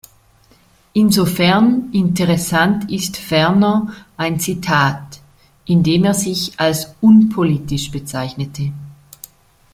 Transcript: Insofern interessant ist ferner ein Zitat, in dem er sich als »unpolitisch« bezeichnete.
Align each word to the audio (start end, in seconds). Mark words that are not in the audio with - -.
Insofern 0.93 1.91
interessant 1.91 2.89
ist 2.91 3.17
ferner 3.17 3.93
ein 4.17 4.39
Zitat, 4.39 5.21
in 5.65 5.83
dem 5.83 6.05
er 6.05 6.15
sich 6.15 6.53
als 6.59 6.95
»unpolitisch« 7.01 7.91
bezeichnete. 7.91 8.73